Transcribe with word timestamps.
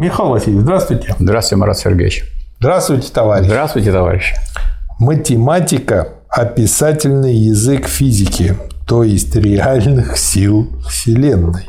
Михаил 0.00 0.30
Васильевич, 0.30 0.62
здравствуйте. 0.62 1.14
Здравствуйте, 1.18 1.60
Марат 1.60 1.78
Сергеевич. 1.78 2.24
Здравствуйте, 2.58 3.12
товарищ. 3.12 3.46
Здравствуйте, 3.48 3.92
товарищи. 3.92 4.34
Математика– 4.98 6.08
описательный 6.30 7.34
язык 7.34 7.86
физики, 7.86 8.56
то 8.86 9.02
есть 9.02 9.36
реальных 9.36 10.16
сил 10.16 10.70
Вселенной. 10.88 11.68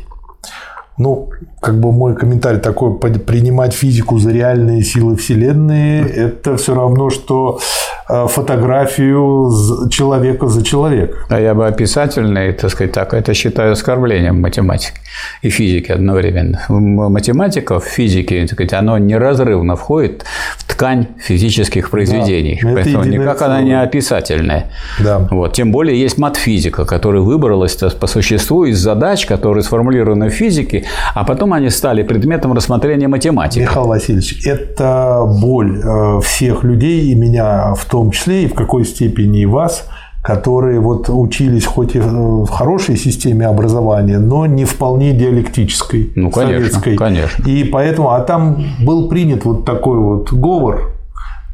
Ну, 0.96 1.28
как 1.60 1.78
бы 1.78 1.92
мой 1.92 2.16
комментарий 2.16 2.58
такой, 2.58 2.98
принимать 2.98 3.74
физику 3.74 4.18
за 4.18 4.30
реальные 4.30 4.82
силы 4.82 5.16
Вселенной, 5.16 6.00
это 6.00 6.56
все 6.56 6.74
равно, 6.74 7.10
что 7.10 7.60
э, 8.08 8.26
фотографию 8.28 9.90
человека 9.90 10.48
за 10.48 10.64
человека. 10.64 11.18
А 11.28 11.38
я 11.38 11.52
бы 11.52 11.66
описательный, 11.66 12.54
так 12.54 12.70
сказать, 12.70 12.92
так, 12.92 13.12
это 13.12 13.34
считаю 13.34 13.72
оскорблением 13.72 14.40
математики 14.40 14.94
и 15.42 15.50
физики 15.50 15.92
одновременно. 15.92 16.60
Математика 16.68 17.80
в 17.80 17.84
физике, 17.84 18.46
сказать, 18.46 18.72
оно 18.72 18.98
неразрывно 18.98 19.76
входит 19.76 20.24
в 20.58 20.64
ткань 20.64 21.06
физических 21.18 21.90
произведений. 21.90 22.60
Да, 22.62 22.70
Поэтому 22.74 23.04
никак 23.04 23.42
она 23.42 23.62
не 23.62 23.80
описательная. 23.80 24.70
Да. 25.00 25.26
Вот. 25.30 25.54
Тем 25.54 25.72
более 25.72 26.00
есть 26.00 26.18
матфизика, 26.18 26.84
которая 26.84 27.22
выбралась 27.22 27.74
по 27.76 28.06
существу 28.06 28.64
из 28.64 28.78
задач, 28.78 29.26
которые 29.26 29.62
сформулированы 29.62 30.28
в 30.28 30.32
физике, 30.32 30.84
а 31.14 31.24
потом 31.24 31.52
они 31.52 31.70
стали 31.70 32.02
предметом 32.02 32.52
рассмотрения 32.52 33.08
математики. 33.08 33.60
Михаил 33.60 33.86
Васильевич, 33.86 34.46
это 34.46 35.24
боль 35.40 35.80
э, 35.82 36.20
всех 36.22 36.64
людей, 36.64 37.10
и 37.10 37.14
меня 37.14 37.74
в 37.74 37.84
том 37.86 38.10
числе, 38.10 38.44
и 38.44 38.46
в 38.46 38.54
какой 38.54 38.84
степени 38.84 39.42
и 39.42 39.46
вас– 39.46 39.88
которые 40.22 40.78
вот 40.78 41.08
учились 41.08 41.66
хоть 41.66 41.96
и 41.96 41.98
в 41.98 42.46
хорошей 42.46 42.96
системе 42.96 43.46
образования, 43.46 44.18
но 44.18 44.46
не 44.46 44.64
вполне 44.64 45.12
диалектической, 45.12 46.12
ну, 46.14 46.30
конечно, 46.30 46.58
советской. 46.58 46.96
Конечно. 46.96 47.44
И 47.44 47.64
поэтому, 47.64 48.10
а 48.10 48.20
там 48.20 48.64
был 48.84 49.08
принят 49.08 49.44
вот 49.44 49.64
такой 49.64 49.98
вот 49.98 50.32
говор, 50.32 50.92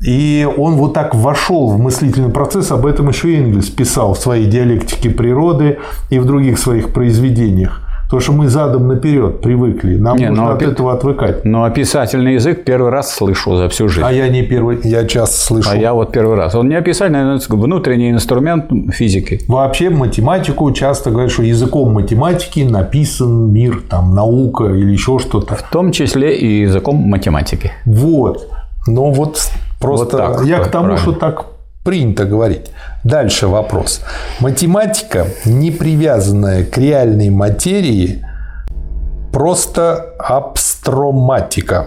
и 0.06 0.46
он 0.56 0.76
вот 0.76 0.92
так 0.92 1.14
вошел 1.14 1.68
в 1.68 1.78
мыслительный 1.78 2.30
процесс, 2.30 2.70
об 2.70 2.86
этом 2.86 3.08
еще 3.08 3.36
Энгельс 3.36 3.68
писал 3.68 4.14
в 4.14 4.18
своей 4.18 4.46
диалектике 4.46 5.10
природы 5.10 5.78
и 6.10 6.18
в 6.18 6.26
других 6.26 6.58
своих 6.58 6.92
произведениях. 6.92 7.87
То, 8.10 8.20
что 8.20 8.32
мы 8.32 8.48
задом 8.48 8.88
наперед 8.88 9.42
привыкли. 9.42 9.96
Нам 9.96 10.16
не, 10.16 10.30
нужно 10.30 10.52
от 10.52 10.62
опи... 10.62 10.70
этого 10.70 10.94
отвыкать. 10.94 11.44
Но 11.44 11.64
описательный 11.64 12.34
язык 12.34 12.64
первый 12.64 12.90
раз 12.90 13.14
слышу 13.14 13.56
за 13.56 13.68
всю 13.68 13.88
жизнь. 13.88 14.06
А 14.06 14.10
я 14.10 14.28
не 14.28 14.42
первый, 14.42 14.78
я 14.84 15.04
часто 15.04 15.38
слышу. 15.38 15.68
А 15.70 15.76
я 15.76 15.92
вот 15.92 16.10
первый 16.10 16.36
раз. 16.36 16.54
Он 16.54 16.68
не 16.68 16.74
описательный, 16.74 17.34
а 17.34 17.38
внутренний 17.48 18.10
инструмент 18.10 18.70
физики. 18.92 19.40
Вообще 19.46 19.90
математику 19.90 20.70
часто 20.72 21.10
говорят, 21.10 21.30
что 21.30 21.42
языком 21.42 21.92
математики 21.92 22.60
написан 22.60 23.52
мир, 23.52 23.82
там, 23.90 24.14
наука 24.14 24.64
или 24.64 24.90
еще 24.90 25.18
что-то. 25.18 25.56
В 25.56 25.70
том 25.70 25.92
числе 25.92 26.34
и 26.34 26.62
языком 26.62 26.96
математики. 26.96 27.72
Вот. 27.84 28.48
Но 28.86 29.10
вот 29.10 29.38
просто 29.80 30.16
вот 30.16 30.36
так, 30.36 30.46
я 30.46 30.60
к 30.60 30.70
тому, 30.70 30.86
правильно. 30.86 30.96
что 30.96 31.12
так 31.12 31.57
принято 31.84 32.24
говорить. 32.24 32.70
Дальше 33.04 33.46
вопрос. 33.46 34.02
Математика, 34.40 35.26
не 35.44 35.70
привязанная 35.70 36.64
к 36.64 36.78
реальной 36.78 37.30
материи, 37.30 38.24
просто 39.32 40.14
абстроматика. 40.18 41.86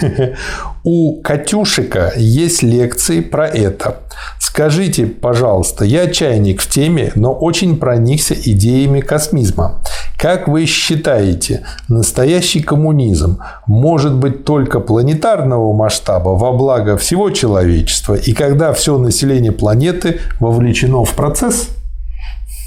У 0.84 1.20
Катюшика 1.22 2.12
есть 2.16 2.62
лекции 2.62 3.20
про 3.20 3.46
это. 3.46 3.96
Скажите, 4.38 5.06
пожалуйста, 5.06 5.84
я 5.84 6.08
чайник 6.08 6.60
в 6.60 6.68
теме, 6.68 7.12
но 7.14 7.32
очень 7.32 7.76
проникся 7.76 8.34
идеями 8.34 9.00
космизма. 9.00 9.82
Как 10.24 10.48
вы 10.48 10.64
считаете, 10.64 11.66
настоящий 11.90 12.62
коммунизм 12.62 13.40
может 13.66 14.14
быть 14.14 14.46
только 14.46 14.80
планетарного 14.80 15.74
масштаба 15.74 16.30
во 16.30 16.52
благо 16.52 16.96
всего 16.96 17.28
человечества, 17.28 18.14
и 18.14 18.32
когда 18.32 18.72
все 18.72 18.96
население 18.96 19.52
планеты 19.52 20.20
вовлечено 20.40 21.04
в 21.04 21.14
процесс? 21.14 21.68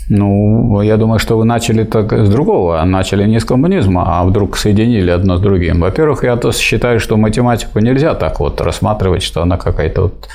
Ну, 0.07 0.81
я 0.83 0.97
думаю, 0.97 1.17
что 1.17 1.35
вы 1.35 1.45
начали 1.45 1.83
так 1.83 2.13
с 2.13 2.29
другого, 2.29 2.85
начали 2.85 3.27
не 3.27 3.39
с 3.39 3.43
коммунизма, 3.43 4.03
а 4.05 4.23
вдруг 4.23 4.55
соединили 4.55 5.09
одно 5.09 5.37
с 5.37 5.41
другим. 5.41 5.81
Во-первых, 5.81 6.25
я 6.25 6.39
считаю, 6.53 6.99
что 6.99 7.17
математику 7.17 7.79
нельзя 7.79 8.13
так 8.13 8.39
вот 8.39 8.61
рассматривать, 8.61 9.23
что 9.23 9.41
она 9.41 9.57
какая-то 9.57 10.03
вот 10.03 10.27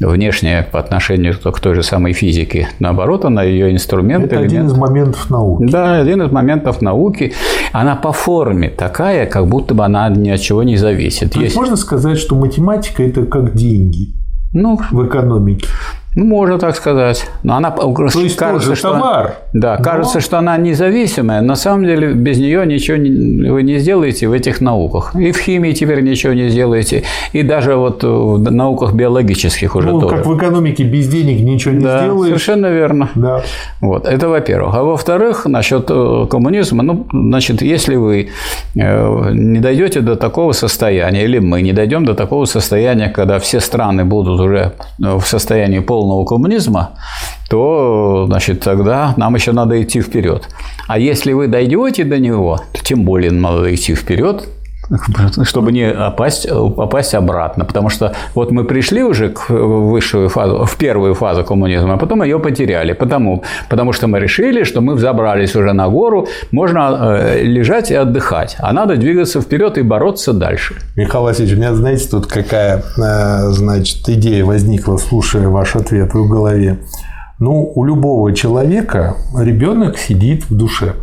внешняя 0.00 0.62
по 0.62 0.78
отношению 0.78 1.34
к 1.34 1.60
той 1.60 1.74
же 1.74 1.82
самой 1.82 2.12
физике. 2.12 2.68
Наоборот, 2.78 3.24
она 3.24 3.42
ее 3.42 3.72
инструмент. 3.72 4.24
Это 4.24 4.36
элемент. 4.36 4.52
один 4.52 4.66
из 4.66 4.74
моментов 4.74 5.30
науки. 5.30 5.70
Да, 5.70 6.00
один 6.00 6.22
из 6.22 6.30
моментов 6.30 6.82
науки. 6.82 7.32
Она 7.72 7.96
по 7.96 8.12
форме 8.12 8.70
такая, 8.70 9.26
как 9.26 9.46
будто 9.46 9.74
бы 9.74 9.84
она 9.84 10.08
ни 10.08 10.30
от 10.30 10.40
чего 10.40 10.62
не 10.62 10.76
зависит. 10.76 11.32
То 11.32 11.40
есть, 11.40 11.54
есть... 11.54 11.56
можно 11.56 11.76
сказать, 11.76 12.18
что 12.18 12.34
математика– 12.34 13.02
это 13.04 13.24
как 13.24 13.54
деньги 13.54 14.14
ну, 14.54 14.78
в 14.90 15.06
экономике. 15.06 15.66
Ну, 16.14 16.24
можно 16.24 16.58
так 16.58 16.76
сказать. 16.76 17.26
Но 17.42 17.56
она 17.56 17.70
То 17.70 18.20
есть 18.20 18.36
кажется, 18.36 18.68
тоже 18.68 18.78
что 18.78 18.92
товар. 18.92 19.36
Да, 19.52 19.76
но... 19.78 19.84
кажется, 19.84 20.20
что 20.20 20.38
она 20.38 20.56
независимая. 20.56 21.40
На 21.40 21.56
самом 21.56 21.84
деле 21.84 22.12
без 22.12 22.38
нее 22.38 22.64
ничего 22.66 22.96
не, 22.96 23.50
вы 23.50 23.62
не 23.62 23.78
сделаете 23.78 24.28
в 24.28 24.32
этих 24.32 24.60
науках. 24.60 25.14
И 25.16 25.32
в 25.32 25.38
химии 25.38 25.72
теперь 25.72 26.02
ничего 26.02 26.32
не 26.32 26.48
сделаете. 26.48 27.02
И 27.32 27.42
даже 27.42 27.74
вот 27.74 28.02
в 28.04 28.50
науках 28.50 28.94
биологических 28.94 29.74
уже 29.74 29.90
ну, 29.90 30.00
тоже. 30.00 30.16
как 30.16 30.26
в 30.26 30.36
экономике 30.36 30.84
без 30.84 31.08
денег 31.08 31.40
ничего 31.40 31.74
не 31.74 31.80
да, 31.80 32.04
сделаешь. 32.04 32.28
Совершенно 32.28 32.66
верно. 32.68 33.10
Да. 33.14 33.42
Вот, 33.80 34.06
это 34.06 34.28
во-первых. 34.28 34.74
А 34.74 34.82
во-вторых, 34.82 35.46
насчет 35.46 35.86
э, 35.90 36.26
коммунизма, 36.30 36.82
ну, 36.82 37.06
значит, 37.12 37.62
если 37.62 37.96
вы 37.96 38.28
э, 38.76 39.30
не 39.32 39.58
дойдете 39.58 40.00
до 40.00 40.16
такого 40.16 40.52
состояния, 40.52 41.24
или 41.24 41.40
мы 41.40 41.62
не 41.62 41.72
дойдем 41.72 42.04
до 42.04 42.14
такого 42.14 42.44
состояния, 42.44 43.08
когда 43.08 43.38
все 43.38 43.60
страны 43.60 44.04
будут 44.04 44.40
уже 44.40 44.72
в 44.98 45.22
состоянии 45.22 45.80
полного 45.80 46.03
полного 46.04 46.24
коммунизма, 46.24 46.90
то, 47.48 48.24
значит, 48.26 48.60
тогда 48.60 49.14
нам 49.16 49.34
еще 49.34 49.52
надо 49.52 49.82
идти 49.82 50.02
вперед. 50.02 50.48
А 50.86 50.98
если 50.98 51.32
вы 51.32 51.48
дойдете 51.48 52.04
до 52.04 52.18
него, 52.18 52.60
то 52.72 52.84
тем 52.84 53.04
более 53.04 53.30
надо 53.30 53.74
идти 53.74 53.94
вперед, 53.94 54.48
чтобы 55.44 55.72
не 55.72 55.90
опасть, 55.90 56.48
попасть 56.48 57.14
обратно. 57.14 57.64
Потому 57.64 57.88
что 57.88 58.14
вот 58.34 58.50
мы 58.50 58.64
пришли 58.64 59.02
уже 59.02 59.28
к 59.28 59.50
высшую 59.50 60.28
фазу, 60.28 60.64
в 60.64 60.76
первую 60.76 61.14
фазу 61.14 61.44
коммунизма, 61.44 61.94
а 61.94 61.96
потом 61.96 62.22
ее 62.22 62.38
потеряли. 62.38 62.92
Потому, 62.92 63.42
потому 63.68 63.92
что 63.92 64.06
мы 64.06 64.20
решили, 64.20 64.64
что 64.64 64.80
мы 64.80 64.94
взобрались 64.94 65.56
уже 65.56 65.72
на 65.72 65.88
гору, 65.88 66.28
можно 66.52 67.18
э, 67.18 67.42
лежать 67.42 67.90
и 67.90 67.94
отдыхать, 67.94 68.56
а 68.58 68.72
надо 68.72 68.96
двигаться 68.96 69.40
вперед 69.40 69.78
и 69.78 69.82
бороться 69.82 70.32
дальше. 70.32 70.74
Михаил 70.96 71.24
Васильевич, 71.24 71.56
у 71.56 71.58
меня, 71.58 71.74
знаете, 71.74 72.08
тут 72.08 72.26
какая 72.26 72.78
э, 72.78 73.50
значит, 73.50 74.08
идея 74.08 74.44
возникла, 74.44 74.96
слушая 74.96 75.48
ваш 75.48 75.76
ответ 75.76 76.14
в 76.14 76.28
голове. 76.28 76.78
Ну, 77.38 77.72
у 77.74 77.84
любого 77.84 78.32
человека 78.32 79.16
ребенок 79.36 79.98
сидит 79.98 80.48
в 80.48 80.56
душе. 80.56 80.94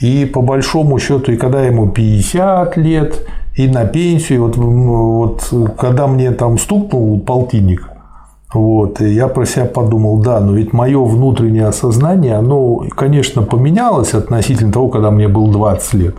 И 0.00 0.26
по 0.26 0.42
большому 0.42 0.98
счету, 0.98 1.32
и 1.32 1.36
когда 1.36 1.62
ему 1.62 1.88
50 1.88 2.76
лет, 2.76 3.26
и 3.56 3.66
на 3.66 3.84
пенсию, 3.84 4.44
вот, 4.44 4.56
вот 4.56 5.76
когда 5.76 6.06
мне 6.06 6.30
там 6.30 6.58
стукнул 6.58 7.18
полтинник, 7.20 7.88
вот, 8.54 9.00
и 9.00 9.12
я 9.12 9.28
про 9.28 9.44
себя 9.44 9.64
подумал, 9.64 10.18
да, 10.18 10.40
но 10.40 10.54
ведь 10.54 10.72
мое 10.72 11.02
внутреннее 11.04 11.66
осознание, 11.66 12.36
оно, 12.36 12.84
конечно, 12.96 13.42
поменялось 13.42 14.14
относительно 14.14 14.72
того, 14.72 14.88
когда 14.88 15.10
мне 15.10 15.28
было 15.28 15.52
20 15.52 15.94
лет. 15.94 16.14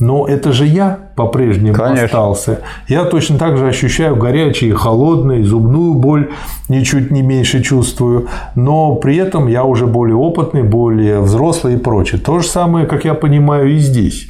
Но 0.00 0.26
это 0.26 0.52
же 0.52 0.64
я 0.66 0.98
по-прежнему 1.16 1.74
Конечно. 1.74 2.04
остался. 2.04 2.60
Я 2.86 3.04
точно 3.04 3.38
так 3.38 3.56
же 3.56 3.66
ощущаю 3.66 4.16
горячий 4.16 4.68
и 4.68 4.72
холодный, 4.72 5.42
зубную 5.42 5.94
боль 5.94 6.30
ничуть 6.68 7.10
не 7.10 7.22
меньше 7.22 7.62
чувствую, 7.62 8.28
но 8.54 8.94
при 8.94 9.16
этом 9.16 9.48
я 9.48 9.64
уже 9.64 9.86
более 9.86 10.16
опытный, 10.16 10.62
более 10.62 11.20
взрослый 11.20 11.74
и 11.74 11.78
прочее. 11.78 12.20
То 12.20 12.38
же 12.38 12.46
самое, 12.46 12.86
как 12.86 13.04
я 13.04 13.14
понимаю, 13.14 13.74
и 13.74 13.78
здесь. 13.78 14.28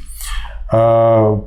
А, 0.70 1.40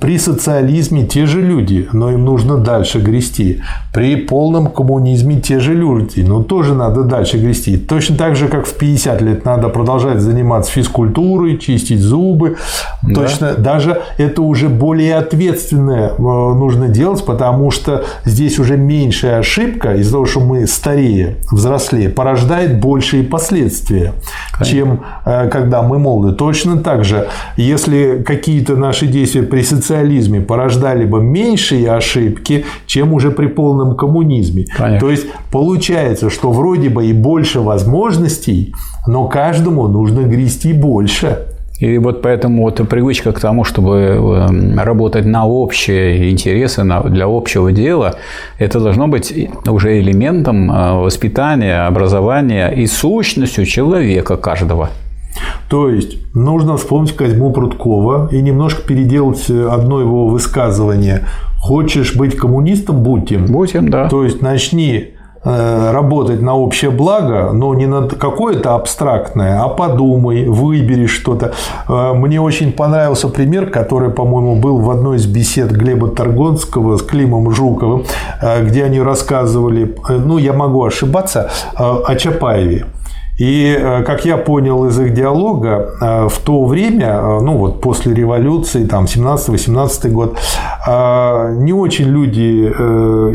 при 0.00 0.18
социализме 0.18 1.04
те 1.06 1.26
же 1.26 1.40
люди, 1.40 1.88
но 1.92 2.10
им 2.10 2.24
нужно 2.24 2.58
дальше 2.58 2.98
грести. 2.98 3.62
При 3.94 4.16
полном 4.16 4.66
коммунизме 4.66 5.40
те 5.40 5.60
же 5.60 5.72
люди, 5.72 6.20
но 6.20 6.42
тоже 6.42 6.74
надо 6.74 7.04
дальше 7.04 7.38
грести. 7.38 7.76
Точно 7.76 8.16
так 8.16 8.34
же, 8.34 8.48
как 8.48 8.66
в 8.66 8.74
50 8.74 9.22
лет 9.22 9.44
надо 9.44 9.68
продолжать 9.68 10.20
заниматься 10.20 10.72
физкультурой, 10.72 11.58
чистить 11.58 12.00
зубы. 12.00 12.56
Да. 13.02 13.14
Точно, 13.14 13.54
даже 13.54 14.02
это 14.18 14.42
уже 14.42 14.68
более 14.68 15.14
ответственное 15.14 16.10
э, 16.10 16.14
нужно 16.18 16.88
делать, 16.88 17.24
потому 17.24 17.70
что 17.70 18.04
здесь 18.24 18.58
уже 18.58 18.76
меньшая 18.76 19.38
ошибка 19.38 19.94
из-за 19.94 20.12
того, 20.12 20.26
что 20.26 20.40
мы 20.40 20.66
старее, 20.66 21.36
взрослее, 21.50 22.08
порождает 22.08 22.80
большие 22.80 23.22
последствия, 23.22 24.12
Конечно. 24.52 24.76
чем 24.76 25.00
э, 25.24 25.48
когда 25.50 25.82
мы 25.82 26.00
молоды. 26.00 26.34
Точно 26.34 26.78
так 26.78 27.04
же, 27.04 27.28
если 27.56 28.22
какие-то 28.56 28.76
наши 28.76 29.06
действия 29.06 29.42
при 29.42 29.60
социализме 29.60 30.40
порождали 30.40 31.04
бы 31.04 31.22
меньшие 31.22 31.90
ошибки, 31.90 32.64
чем 32.86 33.12
уже 33.12 33.30
при 33.30 33.48
полном 33.48 33.96
коммунизме. 33.96 34.64
Конечно. 34.76 35.00
То 35.00 35.10
есть 35.10 35.26
получается, 35.52 36.30
что 36.30 36.50
вроде 36.50 36.88
бы 36.88 37.04
и 37.04 37.12
больше 37.12 37.60
возможностей, 37.60 38.72
но 39.06 39.28
каждому 39.28 39.88
нужно 39.88 40.22
грести 40.22 40.72
больше. 40.72 41.48
И 41.80 41.98
вот 41.98 42.22
поэтому 42.22 42.62
вот 42.62 42.88
привычка 42.88 43.32
к 43.32 43.40
тому, 43.40 43.64
чтобы 43.64 43.96
эм, 44.48 44.78
работать 44.78 45.26
на 45.26 45.46
общие 45.46 46.30
интересы, 46.30 46.82
для 47.10 47.26
общего 47.26 47.72
дела, 47.72 48.14
это 48.58 48.80
должно 48.80 49.08
быть 49.08 49.50
уже 49.68 50.00
элементом 50.00 50.70
э, 50.70 50.92
воспитания, 50.94 51.86
образования 51.86 52.70
и 52.70 52.86
сущностью 52.86 53.66
человека 53.66 54.38
каждого. 54.38 54.88
То 55.68 55.88
есть 55.88 56.34
нужно 56.34 56.76
вспомнить 56.76 57.14
Козьму 57.14 57.52
Прудкова 57.52 58.28
и 58.30 58.40
немножко 58.40 58.82
переделать 58.82 59.48
одно 59.50 60.00
его 60.00 60.28
высказывание. 60.28 61.26
Хочешь 61.60 62.14
быть 62.14 62.36
коммунистом– 62.36 63.02
будь 63.02 63.32
им. 63.32 63.46
Будь 63.46 63.74
им, 63.74 63.90
да. 63.90 64.08
То 64.08 64.24
есть 64.24 64.42
начни 64.42 65.16
Э, 65.48 65.92
работать 65.92 66.42
на 66.42 66.56
общее 66.56 66.90
благо, 66.90 67.52
но 67.52 67.72
не 67.72 67.86
на 67.86 68.08
какое-то 68.08 68.74
абстрактное, 68.74 69.62
а 69.62 69.68
подумай, 69.68 70.44
выбери 70.44 71.06
что-то. 71.06 71.52
Э, 71.88 72.14
мне 72.14 72.40
очень 72.40 72.72
понравился 72.72 73.28
пример, 73.28 73.70
который, 73.70 74.10
по-моему, 74.10 74.56
был 74.56 74.78
в 74.78 74.90
одной 74.90 75.18
из 75.18 75.26
бесед 75.26 75.70
Глеба 75.70 76.08
Торгонского 76.08 76.96
с 76.96 77.02
Климом 77.02 77.52
Жуковым, 77.52 78.06
э, 78.42 78.64
где 78.64 78.82
они 78.82 79.00
рассказывали, 79.00 79.94
ну, 80.08 80.38
я 80.38 80.52
могу 80.52 80.84
ошибаться, 80.84 81.48
о 81.76 82.16
Чапаеве. 82.16 82.86
И, 83.38 83.76
э, 83.78 84.02
как 84.02 84.24
я 84.24 84.38
понял 84.38 84.86
из 84.86 84.98
их 84.98 85.12
диалога, 85.12 85.90
э, 86.00 86.28
в 86.28 86.38
то 86.38 86.64
время, 86.64 87.20
э, 87.20 87.40
ну 87.42 87.58
вот 87.58 87.82
после 87.82 88.14
революции, 88.14 88.86
там 88.86 89.06
17-18 89.06 90.10
год, 90.10 90.38
не 90.86 91.72
очень 91.72 92.06
люди, 92.06 92.72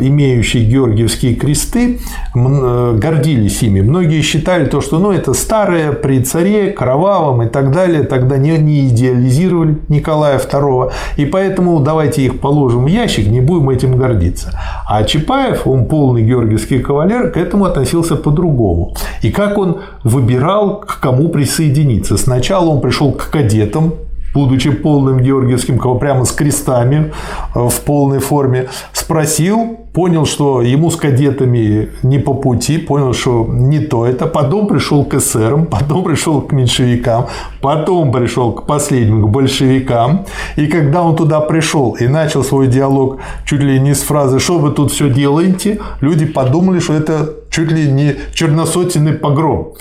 имеющие 0.06 0.64
георгиевские 0.64 1.34
кресты, 1.34 2.00
гордились 2.34 3.62
ими. 3.62 3.82
Многие 3.82 4.22
считали 4.22 4.64
то, 4.64 4.80
что 4.80 4.98
ну, 4.98 5.12
это 5.12 5.34
старое 5.34 5.92
при 5.92 6.20
царе, 6.20 6.70
кровавом 6.70 7.42
и 7.42 7.48
так 7.48 7.70
далее. 7.70 8.04
Тогда 8.04 8.38
не, 8.38 8.56
не 8.56 8.88
идеализировали 8.88 9.76
Николая 9.88 10.38
II. 10.38 10.92
И 11.18 11.26
поэтому 11.26 11.78
давайте 11.80 12.22
их 12.22 12.40
положим 12.40 12.84
в 12.84 12.86
ящик, 12.86 13.26
не 13.26 13.42
будем 13.42 13.68
этим 13.68 13.98
гордиться. 13.98 14.58
А 14.88 15.04
Чапаев, 15.04 15.66
он 15.66 15.84
полный 15.84 16.22
георгиевский 16.22 16.78
кавалер, 16.78 17.32
к 17.32 17.36
этому 17.36 17.66
относился 17.66 18.16
по-другому. 18.16 18.94
И 19.20 19.30
как 19.30 19.58
он 19.58 19.82
выбирал, 20.04 20.80
к 20.80 21.00
кому 21.00 21.28
присоединиться. 21.28 22.16
Сначала 22.16 22.68
он 22.68 22.80
пришел 22.80 23.12
к 23.12 23.30
кадетам, 23.30 23.94
будучи 24.34 24.70
полным 24.70 25.20
георгиевским, 25.20 25.78
прямо 25.98 26.24
с 26.24 26.32
крестами 26.32 27.12
э, 27.54 27.68
в 27.68 27.80
полной 27.80 28.18
форме, 28.18 28.68
спросил, 28.92 29.78
понял, 29.92 30.26
что 30.26 30.62
ему 30.62 30.90
с 30.90 30.96
кадетами 30.96 31.90
не 32.02 32.18
по 32.18 32.34
пути, 32.34 32.78
понял, 32.78 33.12
что 33.12 33.46
не 33.48 33.80
то 33.80 34.06
это, 34.06 34.26
потом 34.26 34.66
пришел 34.66 35.04
к 35.04 35.14
эсерам, 35.14 35.66
потом 35.66 36.04
пришел 36.04 36.40
к 36.40 36.52
меньшевикам, 36.52 37.26
потом 37.60 38.12
пришел 38.12 38.52
к 38.52 38.66
последним, 38.66 39.22
к 39.22 39.28
большевикам, 39.28 40.24
и 40.56 40.66
когда 40.66 41.02
он 41.02 41.16
туда 41.16 41.40
пришел 41.40 41.92
и 42.00 42.08
начал 42.08 42.42
свой 42.42 42.68
диалог 42.68 43.18
чуть 43.44 43.60
ли 43.60 43.78
не 43.80 43.94
с 43.94 44.02
фразы 44.02 44.38
«что 44.38 44.58
вы 44.58 44.70
тут 44.70 44.92
все 44.92 45.10
делаете?», 45.10 45.78
люди 46.00 46.24
подумали, 46.24 46.80
что 46.80 46.94
это 46.94 47.34
чуть 47.50 47.70
ли 47.70 47.90
не 47.90 48.16
черносотенный 48.32 49.12
погром. 49.12 49.74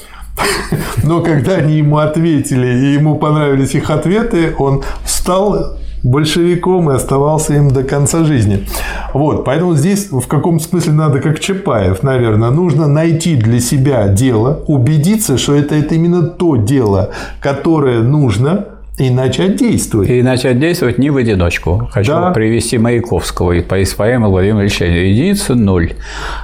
Но 1.03 1.21
когда 1.21 1.55
они 1.55 1.77
ему 1.77 1.97
ответили, 1.97 2.67
и 2.67 2.93
ему 2.93 3.15
понравились 3.15 3.75
их 3.75 3.89
ответы, 3.89 4.55
он 4.57 4.83
встал 5.03 5.77
большевиком 6.03 6.89
и 6.89 6.95
оставался 6.95 7.53
им 7.53 7.69
до 7.69 7.83
конца 7.83 8.23
жизни. 8.23 8.67
Вот, 9.13 9.45
поэтому 9.45 9.75
здесь 9.75 10.09
в 10.11 10.27
каком 10.27 10.59
смысле 10.59 10.93
надо, 10.93 11.19
как 11.19 11.39
Чапаев, 11.39 12.01
наверное, 12.03 12.49
нужно 12.49 12.87
найти 12.87 13.35
для 13.35 13.59
себя 13.59 14.07
дело, 14.07 14.63
убедиться, 14.67 15.37
что 15.37 15.53
это, 15.53 15.75
это 15.75 15.95
именно 15.95 16.23
то 16.23 16.55
дело, 16.55 17.11
которое 17.39 18.01
нужно, 18.01 18.65
и 18.97 19.09
начать 19.09 19.55
действовать. 19.55 20.09
И 20.09 20.21
начать 20.21 20.59
действовать 20.59 20.97
не 20.97 21.09
в 21.09 21.17
одиночку. 21.17 21.89
Хочу 21.91 22.11
да. 22.11 22.31
привести 22.31 22.77
Маяковского 22.77 23.53
из 23.53 23.93
поэмы 23.93 24.27
Владимира 24.27 24.61
Ильича. 24.61 24.85
Единица 24.85 25.55
ноль. 25.55 25.93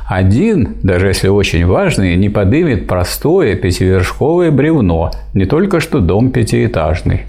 Один, 0.08 0.76
даже 0.82 1.08
если 1.08 1.28
очень 1.28 1.66
важный, 1.66 2.16
не 2.16 2.30
подымет 2.30 2.88
простое 2.88 3.56
пятивершковое 3.56 4.52
бревно. 4.52 5.12
Не 5.34 5.46
только 5.46 5.80
что 5.80 6.00
дом 6.00 6.32
пятиэтажный. 6.32 7.24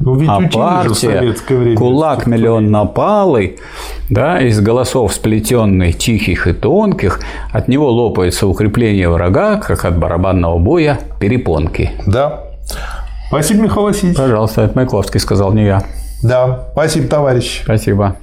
Ну, 0.00 0.14
ведь 0.14 0.28
а 0.28 0.40
партия, 0.48 1.34
время, 1.48 1.76
кулак 1.76 2.26
миллион 2.28 2.70
напалый, 2.70 3.56
да, 4.08 4.40
из 4.40 4.60
голосов 4.60 5.12
сплетенных, 5.12 5.98
тихих 5.98 6.46
и 6.46 6.52
тонких, 6.52 7.20
от 7.50 7.66
него 7.66 7.90
лопается 7.90 8.46
укрепление 8.46 9.08
врага, 9.08 9.56
как 9.56 9.84
от 9.84 9.98
барабанного 9.98 10.58
боя, 10.58 11.00
перепонки. 11.18 11.90
Да. 12.06 12.47
Спасибо, 13.28 13.62
Михаил 13.62 13.82
Васильевич. 13.82 14.16
Пожалуйста, 14.16 14.62
это 14.62 14.74
Маяковский 14.74 15.20
сказал, 15.20 15.52
не 15.52 15.66
я. 15.66 15.82
Да, 16.22 16.68
спасибо, 16.72 17.08
товарищ. 17.08 17.60
Спасибо. 17.62 18.16